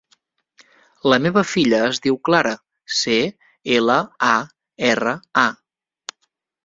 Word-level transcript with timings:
La 1.13 1.19
meva 1.25 1.43
filla 1.49 1.81
es 1.89 1.99
diu 2.07 2.17
Clara: 2.29 2.55
ce, 3.01 3.19
ela, 3.77 3.99
a, 4.29 4.33
erra, 4.93 5.15
a. 5.45 5.49